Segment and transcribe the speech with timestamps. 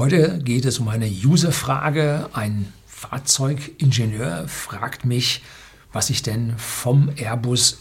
[0.00, 2.30] Heute geht es um eine User-Frage.
[2.32, 5.42] Ein Fahrzeugingenieur fragt mich,
[5.92, 7.80] was ich denn vom Airbus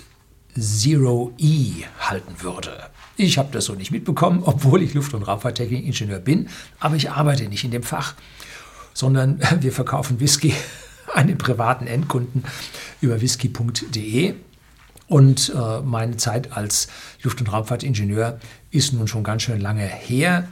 [0.59, 2.89] Zero E halten würde.
[3.15, 6.49] Ich habe das so nicht mitbekommen, obwohl ich Luft- und Raumfahrttechnik-Ingenieur bin,
[6.81, 8.15] aber ich arbeite nicht in dem Fach,
[8.93, 10.53] sondern wir verkaufen Whisky
[11.15, 12.43] an den privaten Endkunden
[12.99, 14.33] über whisky.de.
[15.07, 16.89] Und äh, meine Zeit als
[17.23, 18.41] Luft- und Raumfahrtingenieur
[18.71, 20.49] ist nun schon ganz schön lange her.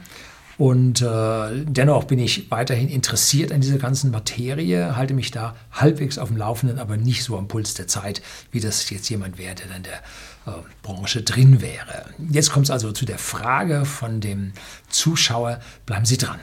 [0.58, 6.18] Und äh, dennoch bin ich weiterhin interessiert an dieser ganzen Materie, halte mich da halbwegs
[6.18, 9.54] auf dem Laufenden, aber nicht so am Puls der Zeit, wie das jetzt jemand wäre,
[9.54, 9.98] der in der
[10.46, 12.06] äh, Branche drin wäre.
[12.30, 14.52] Jetzt kommt es also zu der Frage von dem
[14.88, 15.60] Zuschauer.
[15.86, 16.40] Bleiben Sie dran.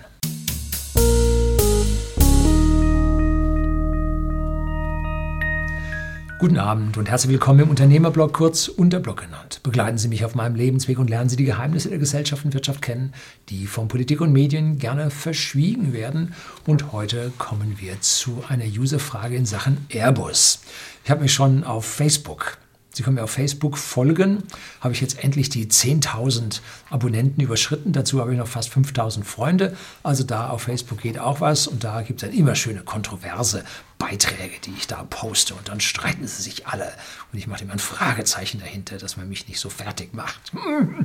[6.37, 9.61] Guten Abend und herzlich willkommen im Unternehmerblog, kurz Unterblog genannt.
[9.63, 12.81] Begleiten Sie mich auf meinem Lebensweg und lernen Sie die Geheimnisse der Gesellschaft und Wirtschaft
[12.81, 13.13] kennen,
[13.47, 16.33] die von Politik und Medien gerne verschwiegen werden.
[16.67, 20.59] Und heute kommen wir zu einer Userfrage in Sachen Airbus.
[21.05, 22.57] Ich habe mich schon auf Facebook
[22.95, 24.43] Sie können mir auf Facebook folgen.
[24.79, 27.91] Habe ich jetzt endlich die 10.000 Abonnenten überschritten.
[27.91, 29.75] Dazu habe ich noch fast 5.000 Freunde.
[30.01, 31.67] Also da auf Facebook geht auch was.
[31.67, 33.65] Und da gibt es dann immer schöne kontroverse
[33.97, 35.53] Beiträge, die ich da poste.
[35.55, 36.91] Und dann streiten sie sich alle.
[37.31, 40.51] Und ich mache immer ein Fragezeichen dahinter, dass man mich nicht so fertig macht.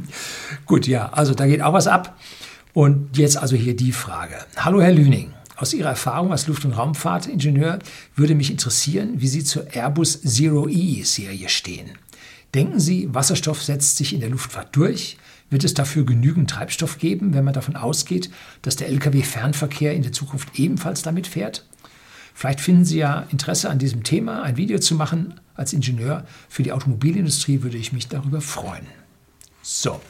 [0.67, 2.19] Gut, ja, also da geht auch was ab.
[2.73, 4.37] Und jetzt also hier die Frage.
[4.57, 5.35] Hallo Herr Lüning.
[5.57, 7.81] Aus Ihrer Erfahrung als Luft- und Raumfahrtingenieur
[8.17, 11.91] würde mich interessieren, wie Sie zur Airbus Zero E-Serie stehen.
[12.55, 15.19] Denken Sie, Wasserstoff setzt sich in der Luftfahrt durch?
[15.51, 18.31] Wird es dafür genügend Treibstoff geben, wenn man davon ausgeht,
[18.63, 21.67] dass der Lkw-Fernverkehr in der Zukunft ebenfalls damit fährt?
[22.41, 25.35] Vielleicht finden Sie ja Interesse an diesem Thema, ein Video zu machen.
[25.57, 28.87] Als Ingenieur für die Automobilindustrie würde ich mich darüber freuen.
[29.61, 30.01] So,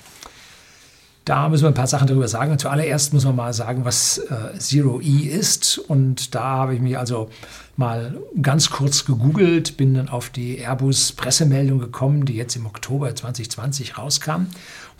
[1.24, 2.56] da müssen wir ein paar Sachen darüber sagen.
[2.56, 5.78] Zuallererst muss man mal sagen, was äh, Zero E ist.
[5.78, 7.30] Und da habe ich mich also
[7.76, 13.98] mal ganz kurz gegoogelt, bin dann auf die Airbus-Pressemeldung gekommen, die jetzt im Oktober 2020
[13.98, 14.46] rauskam.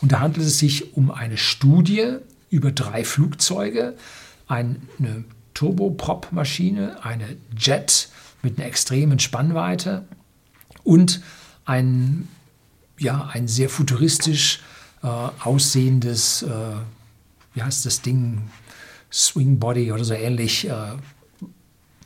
[0.03, 2.17] Und da handelt es sich um eine Studie
[2.51, 3.95] über drei Flugzeuge,
[4.49, 4.81] eine
[5.61, 8.09] Turboprop-Maschine, eine Jet
[8.41, 10.07] mit einer extremen Spannweite
[10.85, 11.21] und
[11.67, 12.29] ein,
[12.99, 14.61] ja, ein sehr futuristisch
[15.03, 16.49] äh, aussehendes, äh,
[17.53, 18.41] wie heißt das Ding,
[19.13, 20.73] Swing Body oder so ähnlich äh,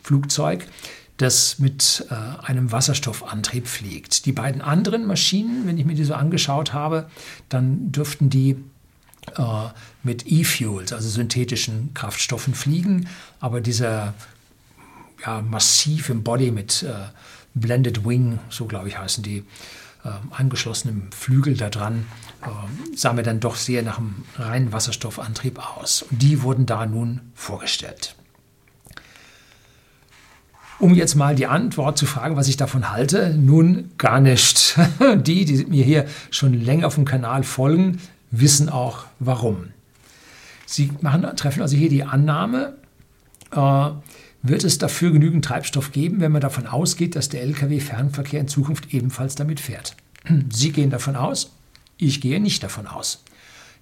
[0.02, 0.66] Flugzeug,
[1.18, 2.14] das mit äh,
[2.44, 4.26] einem Wasserstoffantrieb fliegt.
[4.26, 7.08] Die beiden anderen Maschinen, wenn ich mir die so angeschaut habe,
[7.50, 8.56] dann dürften die
[10.02, 13.08] mit E-Fuels, also synthetischen Kraftstoffen fliegen,
[13.40, 14.14] aber dieser
[15.24, 16.92] ja, massive Body mit äh,
[17.54, 19.44] Blended Wing, so glaube ich heißen die,
[20.04, 22.06] äh, angeschlossenem Flügel da dran,
[22.42, 26.02] äh, sah mir dann doch sehr nach einem reinen Wasserstoffantrieb aus.
[26.02, 28.14] Und die wurden da nun vorgestellt.
[30.80, 34.76] Um jetzt mal die Antwort zu fragen, was ich davon halte, nun gar nicht.
[35.14, 38.00] Die, die mir hier schon länger auf dem Kanal folgen,
[38.40, 39.68] wissen auch warum.
[40.66, 42.76] Sie machen, treffen also hier die Annahme,
[43.52, 43.90] äh,
[44.42, 48.92] wird es dafür genügend Treibstoff geben, wenn man davon ausgeht, dass der Lkw-Fernverkehr in Zukunft
[48.92, 49.96] ebenfalls damit fährt.
[50.50, 51.52] Sie gehen davon aus,
[51.96, 53.22] ich gehe nicht davon aus.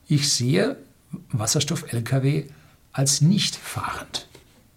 [0.07, 0.77] Ich sehe
[1.31, 2.45] Wasserstoff-Lkw
[2.93, 4.29] als nicht fahrend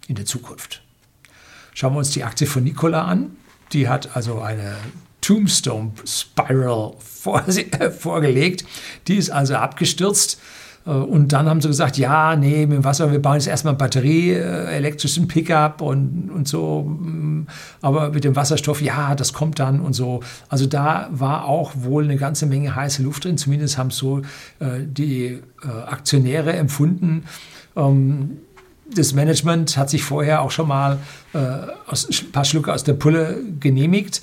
[0.07, 0.81] in der Zukunft.
[1.73, 3.35] Schauen wir uns die Aktie von Nikola an.
[3.73, 4.77] Die hat also eine
[5.25, 6.93] Tombstone Spiral
[7.99, 8.65] vorgelegt.
[9.07, 10.39] Die ist also abgestürzt
[10.85, 13.73] äh, und dann haben sie gesagt, ja, nee, mit dem Wasser, wir bauen jetzt erstmal
[13.73, 16.83] Batterie, äh, elektrischen Pickup und, und so.
[16.83, 17.47] Mm,
[17.81, 20.21] aber mit dem Wasserstoff, ja, das kommt dann und so.
[20.49, 23.37] Also da war auch wohl eine ganze Menge heiße Luft drin.
[23.37, 24.19] Zumindest haben so
[24.59, 27.23] äh, die äh, Aktionäre empfunden.
[27.75, 28.37] Ähm,
[28.93, 30.99] das Management hat sich vorher auch schon mal
[31.33, 31.39] äh,
[31.87, 34.21] aus, ein paar Schlücke aus der Pulle genehmigt.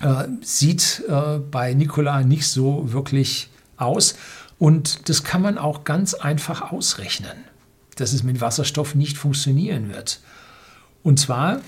[0.00, 1.02] Äh, sieht
[1.50, 4.14] bei Nikola nicht so wirklich aus.
[4.58, 7.36] Und das kann man auch ganz einfach ausrechnen,
[7.96, 10.20] dass es mit Wasserstoff nicht funktionieren wird.
[11.02, 11.60] Und zwar,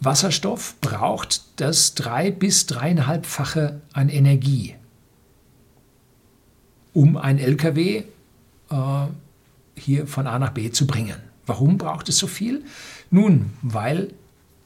[0.00, 4.76] Wasserstoff braucht das drei- bis dreieinhalbfache an Energie,
[6.92, 8.04] um ein LKW
[8.70, 9.06] äh,
[9.76, 11.16] hier von A nach B zu bringen.
[11.46, 12.64] Warum braucht es so viel?
[13.10, 14.12] Nun, weil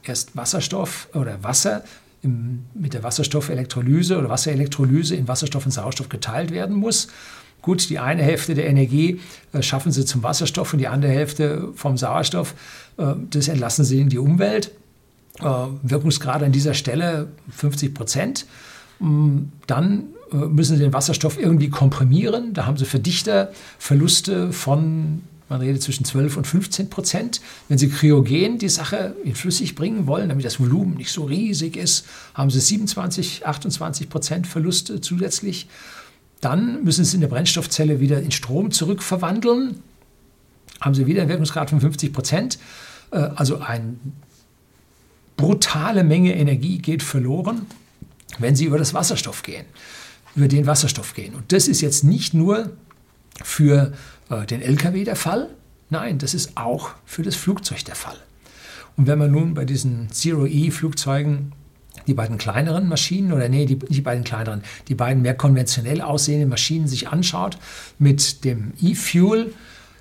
[0.03, 1.83] erst Wasserstoff oder Wasser
[2.21, 7.07] im, mit der Wasserstoffelektrolyse oder Wasserelektrolyse in Wasserstoff und Sauerstoff geteilt werden muss.
[7.61, 9.19] Gut, die eine Hälfte der Energie
[9.51, 12.55] äh, schaffen sie zum Wasserstoff und die andere Hälfte vom Sauerstoff,
[12.97, 14.71] äh, das entlassen sie in die Umwelt.
[15.39, 15.43] Äh,
[15.83, 18.45] Wirkungsgrad an dieser Stelle 50 Prozent.
[18.99, 22.53] Mm, dann äh, müssen sie den Wasserstoff irgendwie komprimieren.
[22.53, 27.41] Da haben sie Verdichterverluste von Man redet zwischen 12 und 15 Prozent.
[27.67, 31.75] Wenn Sie kryogen die Sache in flüssig bringen wollen, damit das Volumen nicht so riesig
[31.75, 32.05] ist,
[32.35, 35.67] haben Sie 27, 28 Prozent Verluste zusätzlich.
[36.39, 39.79] Dann müssen Sie in der Brennstoffzelle wieder in Strom zurückverwandeln.
[40.79, 42.59] Haben Sie wieder einen Wirkungsgrad von 50 Prozent.
[43.11, 43.95] Äh, also eine
[45.35, 47.65] brutale Menge Energie geht verloren,
[48.37, 49.65] wenn Sie über das Wasserstoff gehen,
[50.35, 51.33] über den Wasserstoff gehen.
[51.33, 52.71] Und das ist jetzt nicht nur
[53.43, 53.93] für
[54.29, 55.49] äh, den Lkw der Fall,
[55.89, 58.17] nein, das ist auch für das Flugzeug der Fall.
[58.97, 61.53] Und wenn man nun bei diesen Zero-E-Flugzeugen
[62.07, 66.49] die beiden kleineren Maschinen oder nee, die, die beiden kleineren, die beiden mehr konventionell aussehenden
[66.49, 67.57] Maschinen sich anschaut
[67.97, 69.53] mit dem E-Fuel,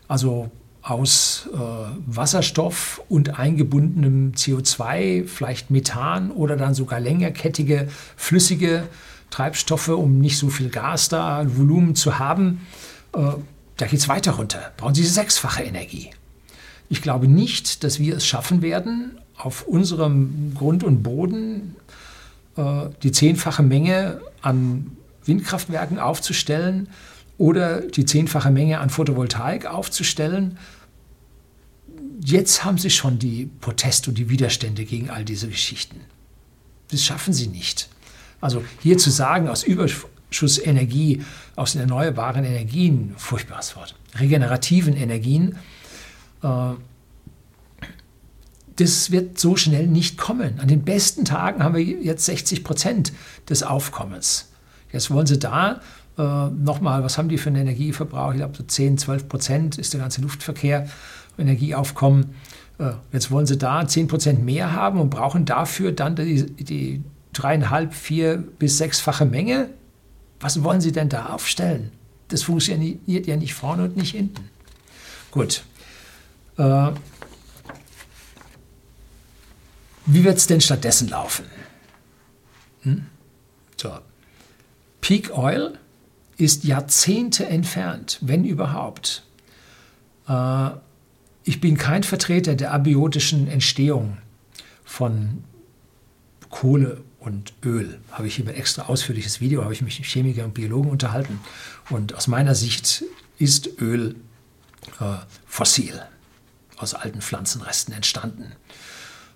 [0.07, 0.51] also
[0.83, 1.59] aus äh,
[2.07, 8.85] Wasserstoff und eingebundenem CO2, vielleicht Methan oder dann sogar längerkettige flüssige
[9.31, 12.67] Treibstoffe, um nicht so viel Gas da, Volumen zu haben,
[13.15, 13.21] äh,
[13.79, 14.73] da geht es weiter runter.
[14.77, 16.11] Brauchen Sie sechsfache Energie.
[16.91, 21.77] Ich glaube nicht, dass wir es schaffen werden, auf unserem Grund und Boden
[22.57, 26.89] äh, die zehnfache Menge an Windkraftwerken aufzustellen
[27.37, 30.59] oder die zehnfache Menge an Photovoltaik aufzustellen.
[32.21, 36.01] Jetzt haben sie schon die Proteste und die Widerstände gegen all diese Geschichten.
[36.91, 37.89] Das schaffen sie nicht.
[38.41, 39.63] Also hier zu sagen, aus
[40.29, 41.25] Überschussenergie,
[41.57, 45.57] aus den erneuerbaren Energien, furchtbares Wort, regenerativen Energien,
[46.43, 46.75] äh,
[48.77, 50.61] das wird so schnell nicht kommen.
[50.61, 53.13] An den besten Tagen haben wir jetzt 60 Prozent
[53.49, 54.53] des Aufkommens.
[54.93, 55.81] Jetzt wollen sie da
[56.17, 58.33] äh, nochmal, was haben die für einen Energieverbrauch?
[58.33, 60.89] Ich glaube, so 10, 12 Prozent ist der ganze Luftverkehr,
[61.39, 62.35] Energieaufkommen.
[62.79, 67.03] Äh, jetzt wollen sie da 10 Prozent mehr haben und brauchen dafür dann die, die
[67.33, 69.71] dreieinhalb, vier bis sechsfache Menge.
[70.41, 71.93] Was wollen sie denn da aufstellen?
[72.29, 74.51] Das funktioniert ja nicht vorne und nicht hinten.
[75.31, 75.65] Gut.
[76.57, 76.91] Äh,
[80.07, 81.47] wie wird es denn stattdessen laufen?
[82.83, 83.07] Hm?
[83.77, 83.99] So.
[85.01, 85.79] Peak Oil
[86.37, 89.25] ist Jahrzehnte entfernt, wenn überhaupt.
[90.29, 90.71] Äh,
[91.45, 94.19] ich bin kein Vertreter der abiotischen Entstehung
[94.85, 95.45] von
[96.51, 98.01] Kohle und Öl.
[98.13, 101.41] Habe ich hier ein extra ausführliches Video, habe ich mich mit Chemiker und Biologen unterhalten.
[101.91, 103.05] Und aus meiner Sicht
[103.39, 104.15] ist Öl
[105.01, 105.17] äh,
[105.47, 106.03] fossil,
[106.77, 108.53] aus alten Pflanzenresten entstanden.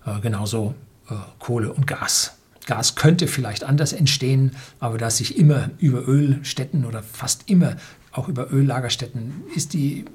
[0.05, 0.75] Äh, genauso
[1.09, 2.35] äh, Kohle und Gas.
[2.65, 7.75] Gas könnte vielleicht anders entstehen, aber da sich immer über Ölstätten oder fast immer
[8.13, 10.05] auch über Öllagerstätten ist die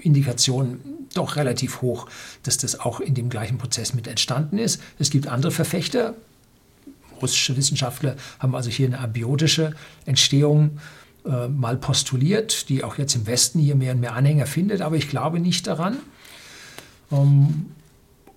[0.00, 0.80] Indikation
[1.14, 2.06] doch relativ hoch,
[2.42, 4.80] dass das auch in dem gleichen Prozess mit entstanden ist.
[4.98, 6.14] Es gibt andere Verfechter.
[7.20, 9.74] Russische Wissenschaftler haben also hier eine abiotische
[10.06, 10.78] Entstehung
[11.24, 14.96] äh, mal postuliert, die auch jetzt im Westen hier mehr und mehr Anhänger findet, aber
[14.96, 15.98] ich glaube nicht daran.
[17.12, 17.66] Ähm,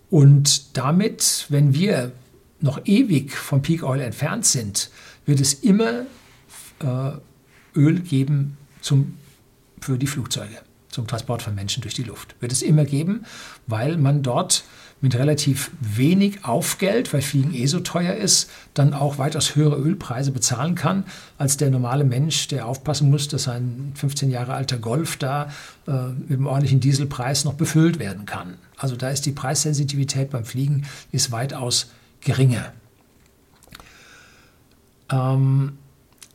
[0.10, 2.12] und damit, wenn wir
[2.60, 4.90] noch ewig vom Peak Oil entfernt sind,
[5.26, 6.06] wird es immer
[6.80, 7.12] äh,
[7.76, 9.18] Öl geben zum,
[9.80, 10.60] für die Flugzeuge,
[10.94, 12.36] zum Transport von Menschen durch die Luft.
[12.40, 13.26] Wird es immer geben,
[13.68, 14.64] weil man dort
[15.02, 20.32] mit relativ wenig Aufgeld, weil Fliegen eh so teuer ist, dann auch weitaus höhere Ölpreise
[20.32, 21.04] bezahlen kann,
[21.38, 25.50] als der normale Mensch, der aufpassen muss, dass ein 15 Jahre alter Golf da
[25.88, 28.56] äh, mit einem ordentlichen Dieselpreis noch befüllt werden kann.
[28.78, 31.92] Also da ist die Preissensitivität beim Fliegen ist weitaus
[32.22, 32.72] geringer.
[35.12, 35.78] Ähm,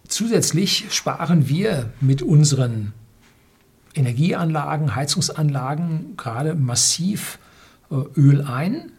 [0.09, 2.93] zusätzlich sparen wir mit unseren
[3.95, 7.39] Energieanlagen, Heizungsanlagen gerade massiv
[7.91, 8.93] äh, Öl ein,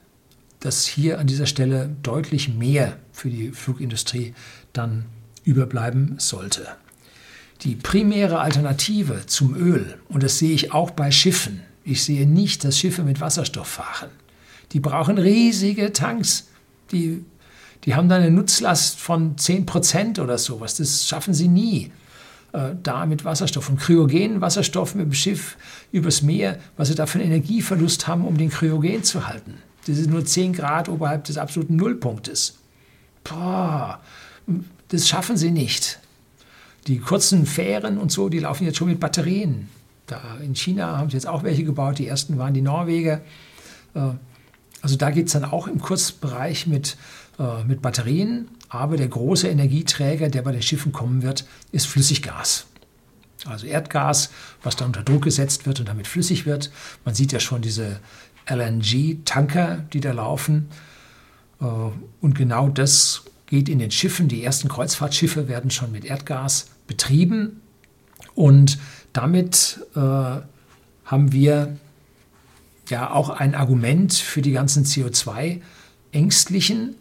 [0.59, 4.33] das hier an dieser Stelle deutlich mehr für die Flugindustrie
[4.73, 5.05] dann
[5.43, 6.67] überbleiben sollte.
[7.61, 12.63] Die primäre Alternative zum Öl, und das sehe ich auch bei Schiffen, ich sehe nicht,
[12.63, 14.09] dass Schiffe mit Wasserstoff fahren.
[14.73, 16.47] Die brauchen riesige Tanks.
[16.91, 17.25] Die,
[17.83, 20.75] die haben da eine Nutzlast von 10% oder sowas.
[20.75, 21.91] Das schaffen sie nie
[22.51, 25.57] da mit Wasserstoff und kryogenen Wasserstoff mit dem Schiff
[25.91, 29.55] übers Meer, was sie da für einen Energieverlust haben, um den Kryogen zu halten.
[29.85, 32.57] Das ist nur 10 Grad oberhalb des absoluten Nullpunktes.
[33.23, 33.99] Boah,
[34.89, 35.99] das schaffen sie nicht.
[36.87, 39.69] Die kurzen Fähren und so, die laufen jetzt schon mit Batterien.
[40.07, 41.99] Da in China haben sie jetzt auch welche gebaut.
[41.99, 43.21] Die ersten waren die Norweger.
[43.93, 44.11] Äh,
[44.81, 46.97] also da geht es dann auch im Kurzbereich mit,
[47.39, 48.49] äh, mit Batterien.
[48.67, 52.65] Aber der große Energieträger, der bei den Schiffen kommen wird, ist Flüssiggas.
[53.45, 54.31] Also Erdgas,
[54.61, 56.71] was dann unter Druck gesetzt wird und damit flüssig wird.
[57.05, 58.01] Man sieht ja schon diese
[58.47, 60.67] LNG-Tanker, die da laufen.
[61.61, 61.65] Äh,
[62.21, 64.27] und genau das geht in den Schiffen.
[64.27, 67.61] Die ersten Kreuzfahrtschiffe werden schon mit Erdgas betrieben.
[68.35, 68.77] Und
[69.13, 71.77] damit äh, haben wir
[72.89, 76.95] ja auch ein Argument für die ganzen CO2-Ängstlichen,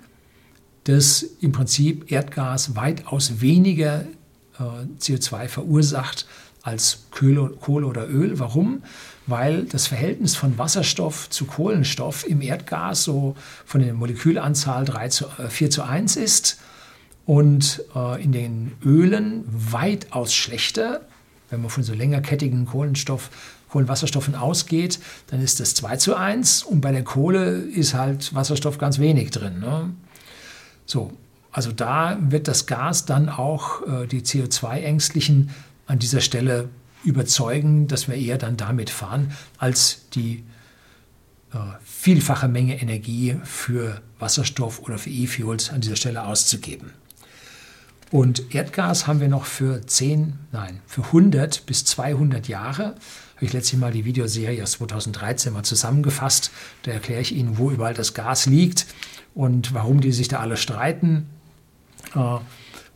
[0.88, 4.06] dass im Prinzip Erdgas weitaus weniger
[4.58, 4.62] äh,
[4.98, 6.26] CO2 verursacht
[6.62, 8.38] als Kohle oder Öl.
[8.38, 8.82] Warum?
[9.26, 15.26] Weil das Verhältnis von Wasserstoff zu Kohlenstoff im Erdgas so von der Molekülanzahl 3 zu,
[15.38, 16.58] äh, 4 zu 1 ist
[17.26, 21.02] und äh, in den Ölen weitaus schlechter.
[21.50, 23.30] Wenn man von so längerkettigen Kohlenstoff,
[23.68, 28.78] Kohlenwasserstoffen ausgeht, dann ist das 2 zu 1 und bei der Kohle ist halt Wasserstoff
[28.78, 29.60] ganz wenig drin.
[29.60, 29.90] Ne?
[30.88, 31.12] So,
[31.52, 35.50] also da wird das Gas dann auch äh, die CO2-Ängstlichen
[35.86, 36.70] an dieser Stelle
[37.04, 40.44] überzeugen, dass wir eher dann damit fahren, als die
[41.52, 46.92] äh, vielfache Menge Energie für Wasserstoff oder für E-Fuels an dieser Stelle auszugeben.
[48.10, 52.94] Und Erdgas haben wir noch für 10, nein, für 100 bis 200 Jahre.
[53.36, 56.50] Habe ich letztes Mal die Videoserie aus 2013 mal zusammengefasst.
[56.82, 58.86] Da erkläre ich Ihnen, wo überall das Gas liegt
[59.34, 61.28] und warum die sich da alle streiten.
[62.14, 62.38] Äh,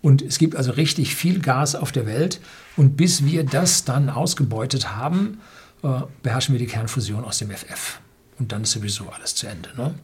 [0.00, 2.40] und es gibt also richtig viel Gas auf der Welt.
[2.76, 5.40] Und bis wir das dann ausgebeutet haben,
[5.83, 8.00] äh, beherrschen wir die Kernfusion aus dem FF.
[8.38, 9.69] Und dann ist sowieso alles zu Ende.
[9.76, 9.95] Ne?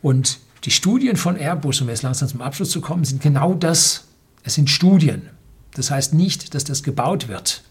[0.00, 4.04] Und die Studien von Airbus, um jetzt langsam zum Abschluss zu kommen, sind genau das.
[4.42, 5.28] Es sind Studien.
[5.74, 7.62] Das heißt nicht, dass das gebaut wird.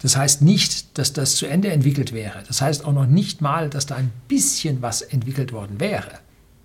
[0.00, 2.42] Das heißt nicht, dass das zu Ende entwickelt wäre.
[2.46, 6.18] Das heißt auch noch nicht mal, dass da ein bisschen was entwickelt worden wäre.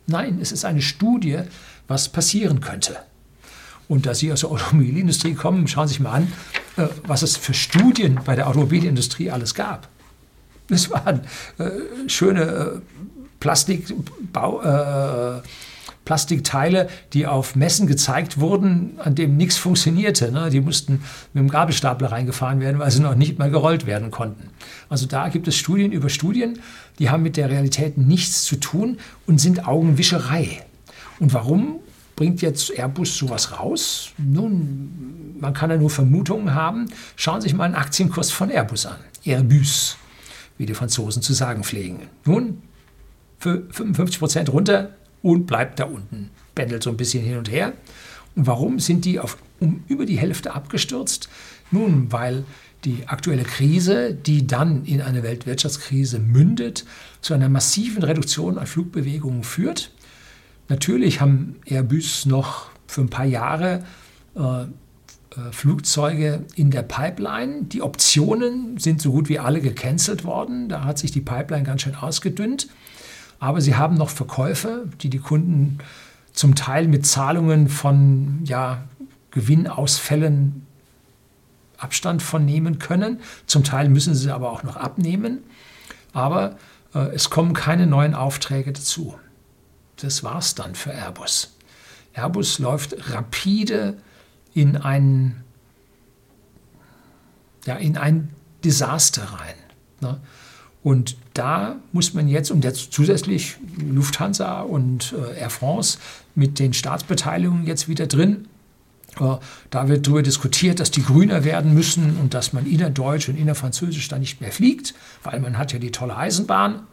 [0.08, 1.40] Nein, es ist eine Studie,
[1.88, 2.98] was passieren könnte.
[3.88, 6.34] Und da Sie aus der Automobilindustrie kommen, schauen Sie sich mal an,
[6.78, 9.88] äh, was es für Studien bei der Automobilindustrie alles gab.
[10.70, 11.22] Es waren
[11.58, 11.70] äh,
[12.08, 12.82] schöne äh,
[13.40, 15.42] Plastikbau, äh,
[16.10, 20.32] Plastikteile, die auf Messen gezeigt wurden, an dem nichts funktionierte.
[20.32, 20.50] Ne?
[20.50, 21.04] Die mussten
[21.34, 24.50] mit dem Gabelstapler reingefahren werden, weil sie noch nicht mal gerollt werden konnten.
[24.90, 26.60] Also da gibt es Studien über Studien,
[26.98, 30.64] die haben mit der Realität nichts zu tun und sind Augenwischerei.
[31.20, 31.76] Und warum
[32.16, 34.10] bringt jetzt Airbus sowas raus?
[34.18, 36.88] Nun, man kann ja nur Vermutungen haben.
[37.18, 38.98] Schauen Sie sich mal einen Aktienkurs von Airbus an.
[39.26, 39.98] Airbus,
[40.58, 42.08] wie die Franzosen zu sagen pflegen.
[42.26, 42.64] Nun,
[43.40, 46.30] für 55 Prozent runter und bleibt da unten.
[46.56, 47.74] Pendelt so ein bisschen hin und her.
[48.36, 51.30] Und warum sind die auf, um über die Hälfte abgestürzt?
[51.72, 52.46] Nun, weil
[52.86, 56.86] die aktuelle Krise, die dann in eine Weltwirtschaftskrise mündet,
[57.22, 59.92] zu einer massiven Reduktion an Flugbewegungen führt.
[60.70, 63.84] Natürlich haben Airbus noch für ein paar Jahre
[64.36, 67.64] äh, äh, Flugzeuge in der Pipeline.
[67.64, 70.70] Die Optionen sind so gut wie alle gecancelt worden.
[70.70, 72.68] Da hat sich die Pipeline ganz schön ausgedünnt.
[73.40, 75.80] Aber sie haben noch Verkäufe, die die Kunden
[76.34, 78.84] zum Teil mit Zahlungen von ja,
[79.32, 80.66] Gewinnausfällen
[81.78, 83.22] Abstand von nehmen können.
[83.46, 85.40] Zum Teil müssen sie aber auch noch abnehmen.
[86.14, 86.58] Aber
[86.94, 89.18] äh, es kommen keine neuen Aufträge dazu.
[89.98, 91.56] Das war's dann für Airbus.
[92.14, 93.98] Airbus läuft rapide
[94.54, 95.44] in ein,
[97.66, 98.30] ja, in ein
[98.64, 99.56] Desaster rein.
[100.02, 100.20] Ne?
[100.82, 105.98] Und da muss man jetzt, und jetzt zusätzlich Lufthansa und äh, Air France
[106.36, 108.48] mit den Staatsbeteiligungen jetzt wieder drin,
[109.20, 109.38] äh,
[109.70, 114.08] da wird darüber diskutiert, dass die grüner werden müssen und dass man innerdeutsch und innerfranzösisch
[114.08, 114.94] da nicht mehr fliegt,
[115.24, 116.84] weil man hat ja die tolle Eisenbahn.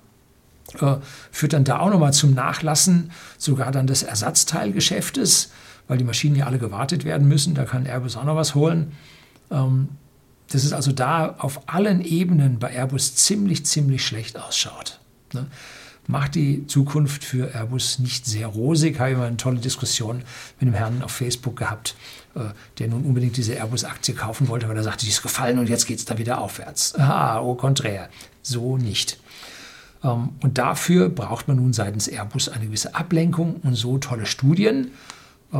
[0.80, 0.96] Äh,
[1.30, 5.52] führt dann da auch nochmal zum Nachlassen sogar dann des Ersatzteilgeschäftes,
[5.86, 7.54] weil die Maschinen ja alle gewartet werden müssen.
[7.54, 8.92] Da kann Airbus auch noch was holen.
[9.52, 9.90] Ähm,
[10.50, 15.00] dass es also da auf allen Ebenen bei Airbus ziemlich, ziemlich schlecht ausschaut.
[15.32, 15.46] Ne?
[16.08, 19.00] Macht die Zukunft für Airbus nicht sehr rosig.
[19.00, 20.18] Habe ich mal eine tolle Diskussion
[20.60, 21.96] mit einem Herrn auf Facebook gehabt,
[22.36, 22.40] äh,
[22.78, 25.86] der nun unbedingt diese Airbus-Aktie kaufen wollte, weil er sagte, die ist gefallen und jetzt
[25.86, 26.94] geht es da wieder aufwärts.
[26.94, 28.08] Ah, au contraire.
[28.42, 29.18] So nicht.
[30.04, 34.92] Ähm, und dafür braucht man nun seitens Airbus eine gewisse Ablenkung und so tolle Studien
[35.52, 35.58] äh,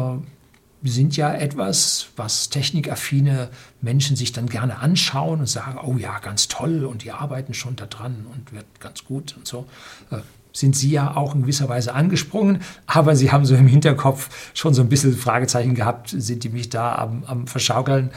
[0.82, 3.48] sind ja etwas, was technikaffine
[3.80, 7.76] Menschen sich dann gerne anschauen und sagen, oh ja, ganz toll und die arbeiten schon
[7.76, 9.66] daran und wird ganz gut und so.
[10.10, 10.18] Äh,
[10.52, 14.72] sind Sie ja auch in gewisser Weise angesprungen, aber Sie haben so im Hinterkopf schon
[14.72, 18.10] so ein bisschen Fragezeichen gehabt, sind die mich da am, am Verschaukeln?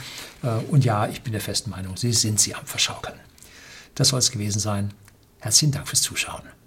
[0.43, 3.19] Äh, und ja, ich bin der festen Meinung, Sie sind sie am Verschaukeln.
[3.95, 4.93] Das soll es gewesen sein.
[5.39, 6.58] Herzlichen Dank fürs Zuschauen.